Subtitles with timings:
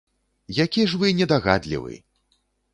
[0.59, 2.03] Які ж вы недагадлівы!